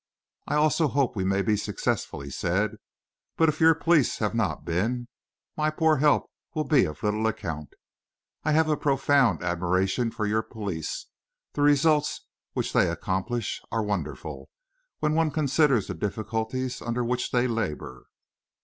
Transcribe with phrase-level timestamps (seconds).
[0.47, 2.77] "I also hope we may be successful," he said;
[3.37, 5.07] "but if your police have not been,
[5.55, 7.75] my poor help will be of little account.
[8.43, 11.05] I have a profound admiration for your police;
[11.53, 14.49] the results which they accomplish are wonderful,
[15.01, 18.07] when one considers the difficulties under which they labour."